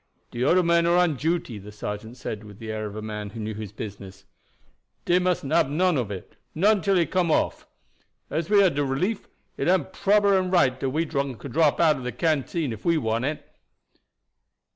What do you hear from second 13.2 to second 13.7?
it."